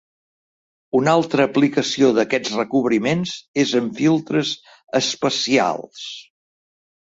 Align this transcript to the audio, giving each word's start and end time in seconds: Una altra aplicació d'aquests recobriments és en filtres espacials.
Una 0.99 1.11
altra 1.19 1.45
aplicació 1.49 2.09
d'aquests 2.15 2.57
recobriments 2.57 3.35
és 3.67 3.77
en 3.83 3.93
filtres 4.03 4.57
espacials. 5.05 6.05